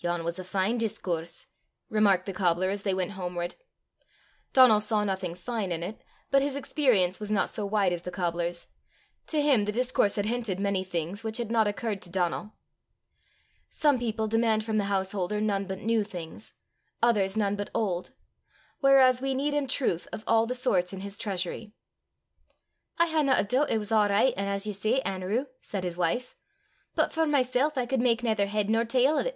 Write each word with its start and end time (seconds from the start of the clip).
"Yon 0.00 0.22
was 0.22 0.38
a 0.38 0.44
fine 0.44 0.78
discoorse," 0.78 1.46
remarked 1.88 2.26
the 2.26 2.32
cobbler 2.32 2.70
as 2.70 2.82
they 2.84 2.94
went 2.94 3.12
homeward. 3.12 3.56
Donal 4.52 4.78
saw 4.78 5.02
nothing 5.02 5.34
fine 5.34 5.72
in 5.72 5.82
it, 5.82 6.00
but 6.30 6.40
his 6.42 6.54
experience 6.54 7.18
was 7.18 7.28
not 7.30 7.48
so 7.48 7.66
wide 7.66 7.92
as 7.92 8.04
the 8.04 8.12
cobbler's: 8.12 8.68
to 9.26 9.42
him 9.42 9.62
the 9.62 9.72
discourse 9.72 10.14
had 10.14 10.26
hinted 10.26 10.60
many 10.60 10.84
things 10.84 11.24
which 11.24 11.38
had 11.38 11.50
not 11.50 11.66
occurred 11.66 12.00
to 12.02 12.10
Donal. 12.10 12.52
Some 13.68 13.98
people 13.98 14.28
demand 14.28 14.62
from 14.62 14.78
the 14.78 14.84
householder 14.84 15.40
none 15.40 15.66
but 15.66 15.80
new 15.80 16.04
things, 16.04 16.52
others 17.02 17.36
none 17.36 17.56
but 17.56 17.70
old; 17.74 18.12
whereas 18.78 19.20
we 19.20 19.34
need 19.34 19.54
in 19.54 19.66
truth 19.66 20.06
of 20.12 20.22
all 20.24 20.46
the 20.46 20.54
sorts 20.54 20.92
in 20.92 21.00
his 21.00 21.18
treasury. 21.18 21.72
"I 22.96 23.08
haena 23.08 23.32
a 23.36 23.42
doobt 23.44 23.70
it 23.70 23.78
was 23.78 23.90
a' 23.90 24.06
richt 24.08 24.38
an' 24.38 24.46
as 24.46 24.68
ye 24.68 24.72
say, 24.72 25.00
Anerew," 25.04 25.46
said 25.62 25.82
his 25.82 25.96
wife; 25.96 26.36
"but 26.94 27.10
for 27.10 27.26
mysel' 27.26 27.72
I 27.74 27.86
could 27.86 28.00
mak 28.00 28.22
naither 28.22 28.46
heid 28.46 28.70
nor 28.70 28.84
tail 28.84 29.18
o' 29.18 29.24
't." 29.24 29.34